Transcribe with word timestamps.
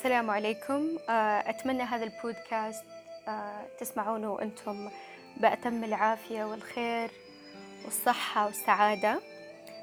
السلام 0.00 0.30
عليكم. 0.30 0.98
آه، 1.08 1.50
أتمنى 1.50 1.82
هذا 1.82 2.04
البودكاست 2.04 2.84
آه، 3.28 3.66
تسمعونه 3.78 4.32
وأنتم 4.32 4.90
بأتم 5.36 5.84
العافية 5.84 6.44
والخير 6.44 7.10
والصحة 7.84 8.46
والسعادة. 8.46 9.20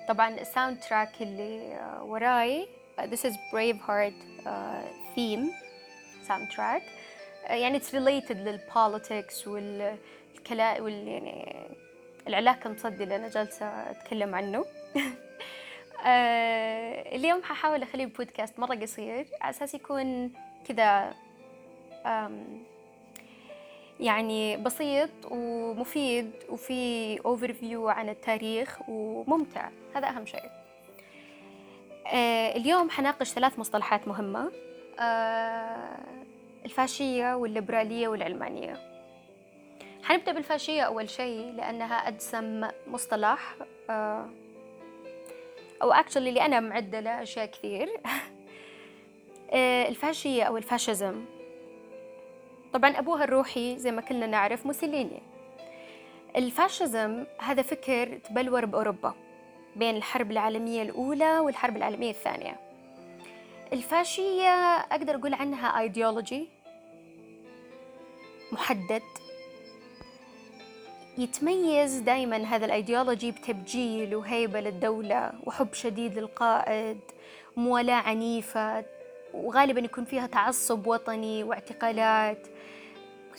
طبعا 0.07 0.29
ال 0.29 0.79
soundtrack 0.79 1.21
اللي 1.21 1.75
آه، 1.75 2.03
وراي 2.03 2.67
This 2.99 3.29
is 3.29 3.33
Braveheart 3.53 4.47
theme 5.15 5.51
soundtrack 6.27 6.83
يعني 7.49 7.79
it's 7.79 7.91
related 7.91 8.37
لل 8.37 8.59
politics 8.59 9.47
والكلام 9.47 10.83
وال 10.83 11.07
يعني 11.07 11.67
العلاقة 12.27 12.67
المصدي 12.67 13.03
اللي 13.03 13.15
أنا 13.15 13.29
جالسة 13.29 13.65
أتكلم 13.65 14.35
عنه. 14.35 14.65
اليوم 17.17 17.43
ححاول 17.43 17.83
أخليه 17.83 18.05
بودكاست 18.05 18.59
مرة 18.59 18.75
قصير 18.75 19.27
على 19.41 19.49
أساس 19.49 19.73
يكون 19.73 20.33
كذا 20.67 21.13
يعني 23.99 24.57
بسيط 24.57 25.09
ومفيد 25.31 26.31
وفي 26.49 27.19
overview 27.25 27.89
عن 27.89 28.09
التاريخ 28.09 28.89
وممتع. 28.89 29.69
هذا 29.95 30.07
أهم 30.07 30.25
شيء. 30.25 30.49
آه 32.13 32.55
اليوم 32.55 32.89
حناقش 32.89 33.29
ثلاث 33.31 33.59
مصطلحات 33.59 34.07
مهمة 34.07 34.51
آه 34.99 35.97
الفاشية 36.65 37.35
والليبرالية 37.35 38.07
والعلمانية. 38.07 38.77
حنبدأ 40.03 40.31
بالفاشية 40.31 40.81
أول 40.81 41.09
شيء 41.09 41.51
لأنها 41.51 42.07
أدسم 42.07 42.67
مصطلح 42.87 43.55
أو 45.81 45.91
actually 45.91 46.29
اللي 46.29 46.45
أنا 46.45 46.59
معدلة 46.59 47.21
أشياء 47.23 47.45
كثير. 47.45 47.89
آه، 49.51 49.87
الفاشية 49.87 50.43
أو 50.43 50.57
ال 50.57 50.65
fascism. 50.65 51.25
طبعا 52.73 52.99
أبوها 52.99 53.23
الروحي 53.23 53.77
زي 53.77 53.91
ما 53.91 54.01
كلنا 54.01 54.25
نعرف 54.25 54.65
موسوليني. 54.65 55.21
ال 56.35 56.46
fascism 56.47 57.25
هذا 57.39 57.61
فكر 57.61 58.17
تبلور 58.17 58.65
بأوروبا 58.65 59.13
بين 59.75 59.95
الحرب 59.95 60.31
العالمية 60.31 60.81
الأولى 60.81 61.39
والحرب 61.39 61.77
العالمية 61.77 62.09
الثانية. 62.11 62.59
الفاشية 63.73 64.49
أقدر 64.77 65.15
أقول 65.15 65.33
عنها 65.33 65.79
ايديولوجي 65.79 66.49
محدد. 68.51 69.01
يتميز 71.17 71.99
دائما 71.99 72.37
هذا 72.37 72.65
الأيديولوجي 72.65 73.31
بتبجيل 73.31 74.15
وهيبة 74.15 74.59
للدولة 74.59 75.31
وحب 75.43 75.73
شديد 75.73 76.19
للقائد 76.19 76.99
موالاة 77.57 77.95
عنيفة 77.95 78.85
وغالبا 79.33 79.79
يكون 79.81 80.05
فيها 80.05 80.27
تعصب 80.27 80.87
وطني 80.87 81.43
واعتقالات. 81.43 82.47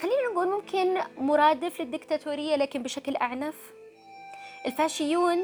خلينا 0.01 0.33
نقول 0.33 0.49
ممكن 0.49 1.01
مرادف 1.19 1.81
للدكتاتورية 1.81 2.57
لكن 2.57 2.83
بشكل 2.83 3.17
أعنف. 3.17 3.73
الفاشيون 4.67 5.39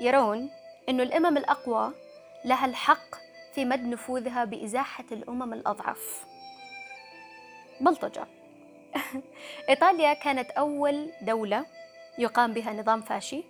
يرون 0.00 0.50
أن 0.88 1.00
الأمم 1.00 1.36
الأقوى 1.36 1.92
لها 2.44 2.66
الحق 2.66 3.14
في 3.54 3.64
مد 3.64 3.84
نفوذها 3.84 4.44
بإزاحة 4.44 5.04
الأمم 5.12 5.52
الأضعف. 5.52 6.24
بلطجة. 7.80 8.26
إيطاليا 9.68 10.14
كانت 10.14 10.50
أول 10.50 11.10
دولة 11.22 11.66
يقام 12.18 12.52
بها 12.52 12.72
نظام 12.72 13.00
فاشي. 13.00 13.44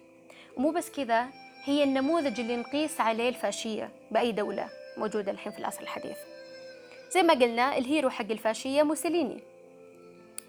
ومو 0.56 0.70
بس 0.70 0.90
كذا 0.90 1.26
هي 1.64 1.84
النموذج 1.84 2.40
اللي 2.40 2.56
نقيس 2.56 3.00
عليه 3.00 3.28
الفاشية 3.28 3.90
بأي 4.10 4.32
دولة 4.32 4.68
موجودة 4.96 5.32
الحين 5.32 5.52
في 5.52 5.58
العصر 5.58 5.80
الحديث. 5.80 6.16
زي 7.10 7.22
ما 7.22 7.34
قلنا 7.34 7.78
الهيرو 7.78 8.10
حق 8.10 8.30
الفاشية 8.30 8.82
موسوليني. 8.82 9.40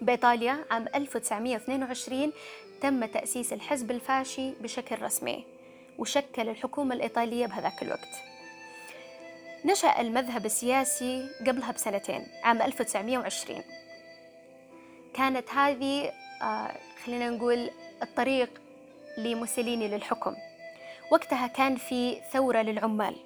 بإيطاليا 0.00 0.64
عام 0.70 0.86
1922 0.94 2.32
تم 2.80 3.04
تأسيس 3.04 3.52
الحزب 3.52 3.90
الفاشي 3.90 4.50
بشكل 4.50 5.02
رسمي 5.02 5.44
وشكل 5.98 6.48
الحكومة 6.48 6.94
الإيطالية 6.94 7.46
بهذاك 7.46 7.82
الوقت. 7.82 8.34
نشأ 9.64 10.00
المذهب 10.00 10.46
السياسي 10.46 11.28
قبلها 11.46 11.72
بسنتين 11.72 12.26
عام 12.42 12.62
1920 12.62 13.62
كانت 15.14 15.50
هذه 15.50 16.12
آه 16.42 16.76
خلينا 17.04 17.30
نقول 17.30 17.70
الطريق 18.02 18.50
لموسوليني 19.18 19.88
للحكم. 19.88 20.34
وقتها 21.10 21.46
كان 21.46 21.76
في 21.76 22.20
ثورة 22.32 22.62
للعمال. 22.62 23.16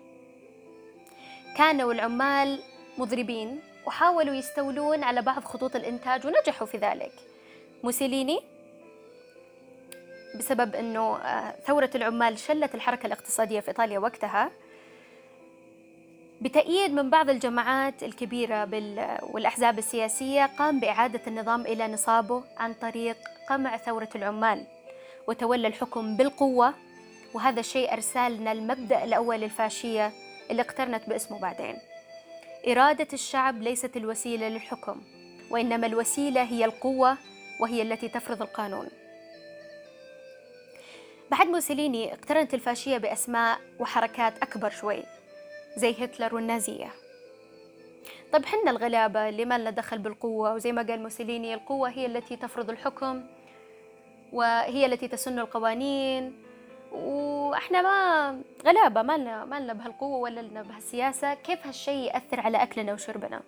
كانوا 1.56 1.93
العمال 1.93 2.59
مضربين 2.99 3.60
وحاولوا 3.87 4.34
يستولون 4.34 5.04
على 5.04 5.22
بعض 5.22 5.44
خطوط 5.44 5.76
الإنتاج 5.76 6.26
ونجحوا 6.26 6.66
في 6.66 6.76
ذلك. 6.78 7.12
موسوليني 7.84 8.41
بسبب 10.38 10.75
أنه 10.75 11.16
آه، 11.16 11.55
ثورة 11.66 11.91
العمال 11.94 12.38
شلت 12.38 12.75
الحركة 12.75 13.06
الاقتصادية 13.06 13.60
في 13.60 13.69
إيطاليا 13.69 13.99
وقتها. 13.99 14.50
بتأييد 16.41 16.93
من 16.93 17.10
بعض 17.10 17.31
الجماعات 17.31 18.03
الكبيرة 18.03 18.69
والأحزاب 19.22 19.78
السياسية 19.78 20.47
قام 20.47 20.81
بإعادة 20.81 21.21
النظام 21.26 21.60
إلى 21.60 21.88
نصابه 21.88 22.44
عن 22.56 22.75
طريق 22.75 23.16
قمع 23.49 23.76
ثورة 23.76 24.09
العمال 24.15 24.65
وتولى 25.26 25.69
الحكم 25.69 26.16
بالقوة 26.16 26.75
وهذا 27.34 27.60
الشيء 27.60 27.93
أرسلنا 27.93 28.53
المبدأ 28.53 29.04
الأول 29.04 29.37
للفاشية 29.37 30.12
اللي 30.50 30.62
اقترنت 30.62 31.09
باسمه 31.09 31.38
بعدين. 31.41 31.76
إرادة 32.69 33.06
الشعب 33.12 33.62
ليست 33.62 33.97
الوسيلة 33.97 34.49
للحكم 34.49 35.00
وإنما 35.50 35.87
الوسيلة 35.87 36.43
هي 36.43 36.65
القوة 36.65 37.16
وهي 37.60 37.82
التي 37.82 38.09
تفرض 38.09 38.43
القانون. 38.43 38.88
بعد 41.31 41.47
موسوليني 41.47 42.12
اقترنت 42.12 42.55
الفاشية 42.55 42.99
بأسماء 42.99 43.59
وحركات 43.78 44.38
أكبر 44.43 44.70
شوي. 44.70 45.03
زي 45.78 46.04
هتلر 46.04 46.34
والنازية. 46.34 46.90
طيب 48.32 48.46
حنا 48.46 48.70
الغلابة 48.70 49.28
اللي 49.28 49.44
ما 49.44 49.58
لنا 49.58 49.70
دخل 49.70 49.98
بالقوة؟ 49.98 50.54
وزي 50.54 50.72
ما 50.72 50.82
قال 50.82 51.02
موسوليني 51.02 51.54
القوة 51.54 51.88
هي 51.88 52.06
التي 52.06 52.36
تفرض 52.36 52.70
الحكم 52.70 53.22
وهي 54.32 54.86
التي 54.86 55.08
تسن 55.08 55.38
القوانين. 55.38 56.42
وإحنا 56.92 57.82
ما 57.82 58.40
غلابة 58.66 59.02
ما 59.02 59.16
لنا 59.16 59.44
ما 59.44 59.60
لنا 59.60 59.72
بهالقوة 59.72 60.18
ولا 60.18 60.40
لنا 60.40 60.62
بهالسياسة. 60.62 61.34
كيف 61.34 61.66
هالشيء 61.66 62.14
يأثر 62.14 62.40
على 62.40 62.62
أكلنا 62.62 62.92
وشربنا؟ 62.92 63.40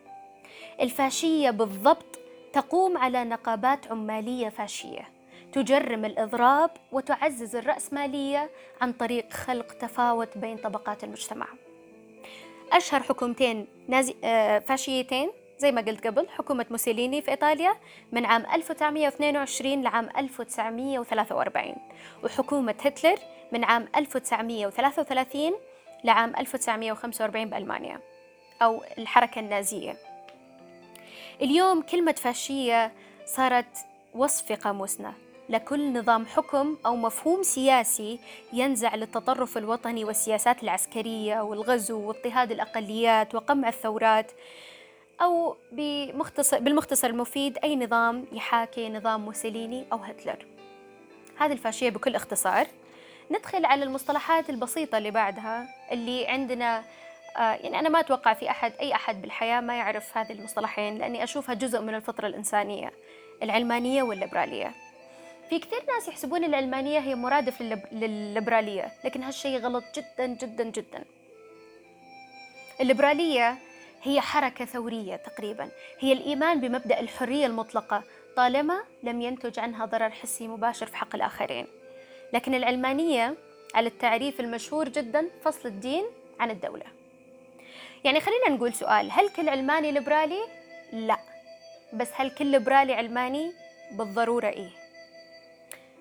الفاشية 0.81 1.51
بالضبط 1.51 2.19
تقوم 2.53 2.99
على 2.99 3.25
نقابات 3.25 3.91
عمالية 3.93 4.49
فاشية 4.49 5.09
تجرم 5.53 6.05
الإضراب 6.05 6.71
وتعزز 6.93 7.57
الرأسمالية 7.57 8.51
عن 8.81 8.93
طريق 8.93 9.33
خلق 9.33 9.67
تفاوت 9.73 10.39
بين 10.39 10.57
طبقات 10.57 11.05
المجتمع. 11.05 11.47
أشهر 12.73 13.03
حكومتين 13.03 13.67
نازي 13.89 14.17
آه، 14.25 14.59
فاشيتين 14.59 15.31
زي 15.59 15.73
ما 15.73 15.81
قلت 15.81 16.07
قبل 16.07 16.29
حكومة 16.29 16.67
موسوليني 16.71 17.23
في 17.23 17.31
إيطاليا 17.31 17.77
من 18.13 18.27
عام 18.27 18.47
1922 18.55 19.83
لعام 19.83 20.09
1943 20.17 21.75
وحكومة 22.25 22.75
هتلر 22.85 23.19
من 23.53 23.65
عام 23.65 23.89
1933 23.97 25.53
لعام 26.05 26.37
1945 26.37 27.45
بألمانيا 27.45 28.01
أو 28.63 28.83
الحركة 28.99 29.39
النازية. 29.39 29.97
اليوم 31.43 31.83
كلمة 31.83 32.13
فاشية 32.13 32.93
صارت 33.25 33.77
وصف 34.15 34.53
قاموسنا. 34.53 35.15
لكل 35.51 35.93
نظام 35.93 36.27
حكم 36.27 36.77
أو 36.87 36.97
مفهوم 36.97 37.43
سياسي 37.43 38.19
ينزع 38.53 38.95
للتطرف 38.95 39.59
الوطني 39.59 40.05
والسياسات 40.05 40.63
العسكرية 40.63 41.41
والغزو 41.41 42.01
واضطهاد 42.01 42.53
الأقليات 42.53 43.35
وقمع 43.35 43.69
الثورات 43.69 44.33
أو 45.23 45.57
بمختصر 45.73 46.59
بالمختصر 46.59 47.09
المفيد 47.09 47.59
أي 47.65 47.77
نظام 47.77 48.25
يحاكي 48.33 48.89
نظام 48.89 49.25
موسوليني 49.25 49.85
أو 49.93 49.99
هتلر. 49.99 50.47
هذه 51.39 51.53
الفاشية 51.53 51.91
بكل 51.91 52.15
اختصار. 52.15 52.67
ندخل 53.31 53.65
على 53.65 53.85
المصطلحات 53.85 54.51
البسيطة 54.51 54.99
اللي 54.99 55.11
بعدها 55.11 55.69
اللي 55.93 56.27
عندنا 56.27 56.85
آه 57.37 57.41
يعني 57.41 57.79
أنا 57.79 57.89
ما 57.89 58.01
أتوقع 58.01 58.35
في 58.35 58.51
أحد 58.51 58.73
أي 58.81 58.95
أحد 58.95 59.23
بالحياة 59.23 59.61
ما 59.61 59.79
يعرف 59.79 60.19
هذه 60.19 60.33
المصطلحين 60.33 60.99
لأني 60.99 61.25
أشوفها 61.25 61.55
جزء 61.55 61.81
من 61.81 61.95
الفطرة 61.95 62.27
الإنسانية 62.27 62.93
العلمانية 63.43 64.03
والليبرالية. 64.03 64.90
في 65.51 65.59
كثير 65.59 65.85
ناس 65.95 66.09
يحسبون 66.09 66.45
العلمانية 66.45 66.99
هي 66.99 67.15
مرادف 67.15 67.63
للليبرالية 67.93 68.93
لكن 69.05 69.23
هالشيء 69.23 69.59
غلط 69.59 69.85
جدا 69.97 70.27
جدا 70.27 70.65
جدا. 70.65 71.05
الليبرالية 72.81 73.59
هي 74.03 74.21
حركة 74.21 74.65
ثورية 74.65 75.17
تقريبا. 75.17 75.71
هي 75.99 76.13
الإيمان 76.13 76.61
بمبدأ 76.61 77.01
الحرية 77.01 77.47
المطلقة. 77.47 78.03
طالما 78.37 78.83
لم 79.03 79.21
ينتج 79.21 79.59
عنها 79.59 79.85
ضرر 79.85 80.11
حسي 80.11 80.49
مباشر 80.49 80.87
في 80.87 80.97
حق 80.97 81.15
الآخرين. 81.15 81.67
لكن 82.33 82.55
العلمانية 82.55 83.35
على 83.75 83.89
التعريف 83.89 84.41
المشهور 84.41 84.89
جدا 84.89 85.27
فصل 85.45 85.69
الدين 85.69 86.05
عن 86.41 86.51
الدولة. 86.51 86.87
يعني 88.05 88.21
خلينا 88.21 88.49
نقول 88.49 88.73
سؤال 88.75 89.11
هل 89.13 89.29
كل 89.29 89.49
علماني 89.49 89.93
ليبرالي؟ 89.93 90.41
لا. 90.93 91.19
بس 91.93 92.09
هل 92.15 92.31
كل 92.31 92.47
ليبرالي 92.47 92.95
علماني؟ 92.95 93.53
بالضرورة 93.93 94.49
إيه. 94.49 94.80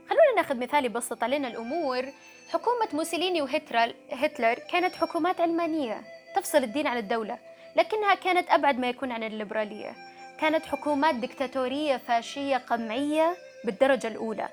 خلونا 0.09 0.33
ناخذ 0.35 0.55
مثال 0.57 0.85
يبسط 0.85 1.23
علينا 1.23 1.47
الأمور. 1.47 2.05
حكومة 2.49 2.87
موسوليني 2.93 3.41
وهتلر 3.41 3.93
هتلر 4.11 4.53
كانت 4.53 4.95
حكومات 4.95 5.41
علمانية 5.41 6.01
تفصل 6.35 6.57
الدين 6.57 6.87
عن 6.87 6.97
الدولة 6.97 7.37
لكنها 7.75 8.15
كانت 8.15 8.49
أبعد 8.49 8.79
ما 8.79 8.89
يكون 8.89 9.11
عن 9.11 9.23
الليبرالية. 9.23 9.95
كانت 10.41 10.65
حكومات 10.65 11.15
دكتاتورية 11.15 11.97
فاشية 11.97 12.57
قمعية 12.57 13.35
بالدرجة 13.65 14.07
الأولى. 14.07 14.49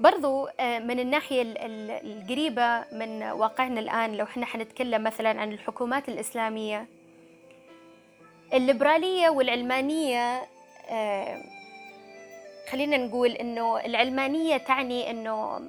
برضو 0.00 0.46
آه، 0.46 0.78
من 0.78 1.00
الناحية 1.00 1.42
القريبة 2.02 2.84
من 2.92 3.22
واقعنا 3.22 3.80
الآن 3.80 4.16
لو 4.16 4.24
إحنا 4.24 4.46
حنتكلم 4.46 5.02
مثلا 5.02 5.40
عن 5.40 5.52
الحكومات 5.52 6.08
الإسلامية 6.08 6.86
الليبرالية 8.54 9.28
والعلمانية 9.28 10.42
آه، 10.90 11.42
خلينا 12.70 12.96
نقول 12.96 13.30
إنه 13.30 13.84
العلمانية 13.84 14.56
تعني 14.56 15.10
إنه 15.10 15.60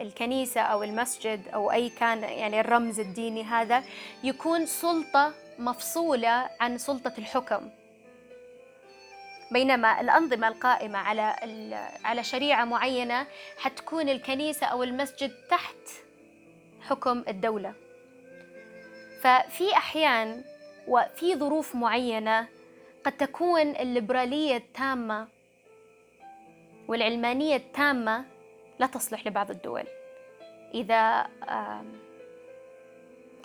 الكنيسة 0.00 0.60
أو 0.60 0.82
المسجد 0.82 1.48
أو 1.48 1.72
أي 1.72 1.88
كان 1.88 2.22
يعني 2.22 2.60
الرمز 2.60 3.00
الديني 3.00 3.42
هذا 3.44 3.84
يكون 4.24 4.66
سلطة 4.66 5.32
مفصولة 5.58 6.50
عن 6.60 6.78
سلطة 6.78 7.12
الحكم. 7.18 7.70
بينما 9.50 10.00
الأنظمة 10.00 10.48
القائمة 10.48 10.98
على 10.98 11.22
على 12.04 12.24
شريعة 12.24 12.64
معينة 12.64 13.26
حتكون 13.58 14.08
الكنيسة 14.08 14.66
أو 14.66 14.82
المسجد 14.82 15.32
تحت 15.50 15.76
حكم 16.88 17.24
الدولة. 17.28 17.74
ففي 19.20 19.72
أحيان 19.76 20.44
وفي 20.88 21.36
ظروف 21.36 21.74
معينة 21.74 22.48
قد 23.04 23.12
تكون 23.12 23.76
الليبرالية 23.76 24.56
التامة 24.56 25.33
والعلمانية 26.88 27.56
التامة 27.56 28.24
لا 28.78 28.86
تصلح 28.86 29.26
لبعض 29.26 29.50
الدول. 29.50 29.84
إذا 30.74 31.26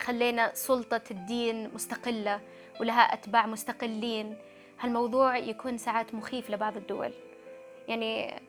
خلينا 0.01 0.53
سلطة 0.53 1.01
الدين 1.11 1.73
مستقلة 1.73 2.41
ولها 2.79 3.01
أتباع 3.01 3.45
مستقلين 3.45 4.37
هالموضوع 4.79 5.37
يكون 5.37 5.77
ساعات 5.77 6.13
مخيف 6.13 6.49
لبعض 6.49 6.77
الدول. 6.77 7.11
يعني 7.87 8.41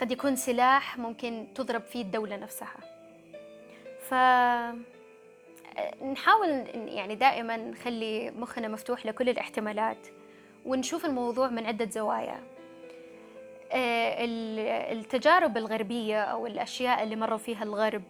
قد 0.00 0.12
يكون 0.12 0.36
سلاح 0.36 0.98
ممكن 0.98 1.46
تضرب 1.54 1.82
فيه 1.82 2.02
الدولة 2.02 2.36
نفسها. 2.36 2.76
ف 4.00 4.14
نحاول 6.04 6.48
يعني 6.74 7.14
دائما 7.14 7.56
نخلي 7.56 8.30
مخنا 8.30 8.68
مفتوح 8.68 9.06
لكل 9.06 9.28
الاحتمالات. 9.28 10.06
ونشوف 10.66 11.04
الموضوع 11.04 11.48
من 11.48 11.66
عدة 11.66 11.90
زوايا. 11.90 12.40
آه، 13.72 14.16
التجارب 14.92 15.56
الغربية 15.56 16.22
أو 16.22 16.46
الأشياء 16.46 17.02
اللي 17.02 17.16
مروا 17.16 17.38
فيها 17.38 17.62
الغرب 17.62 18.02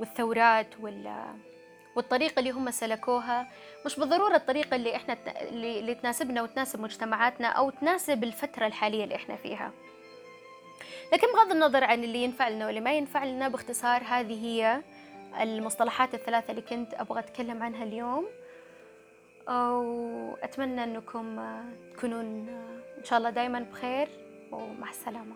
والثورات 0.00 0.66
والطريقة 1.96 2.38
اللي 2.40 2.50
هم 2.50 2.70
سلكوها 2.70 3.48
مش 3.86 3.98
بالضرورة 3.98 4.36
الطريقة 4.36 4.74
اللي 4.74 4.96
إحنا 4.96 5.16
اللي 5.50 5.94
تناسبنا 5.94 6.42
وتناسب 6.42 6.80
مجتمعاتنا 6.80 7.48
أو 7.48 7.70
تناسب 7.70 8.24
الفترة 8.24 8.66
الحالية 8.66 9.04
اللي 9.04 9.14
إحنا 9.14 9.36
فيها. 9.36 9.70
لكن 11.12 11.26
بغض 11.32 11.50
النظر 11.50 11.84
عن 11.84 12.04
اللي 12.04 12.24
ينفع 12.24 12.48
لنا 12.48 12.66
واللي 12.66 12.80
ما 12.80 12.92
ينفع 12.92 13.24
لنا 13.24 13.48
باختصار 13.48 14.02
هذه 14.02 14.44
هي 14.44 14.82
المصطلحات 15.40 16.14
الثلاثة 16.14 16.50
اللي 16.50 16.62
كنت 16.62 16.94
أبغى 16.94 17.20
أتكلم 17.20 17.62
عنها 17.62 17.84
اليوم. 17.84 18.26
وأتمنى 19.48 20.84
أنكم 20.84 21.40
تكونون 21.96 22.48
إن 22.98 23.04
شاء 23.04 23.18
الله 23.18 23.30
دايما 23.30 23.60
بخير 23.60 24.08
ومع 24.52 24.90
السلامة. 24.90 25.34